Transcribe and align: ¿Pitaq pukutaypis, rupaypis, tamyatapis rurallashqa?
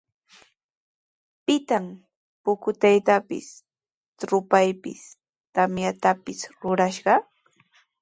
¿Pitaq 1.45 1.85
pukutaypis, 2.43 3.47
rupaypis, 4.29 5.01
tamyatapis 5.53 6.39
rurallashqa? 6.59 7.13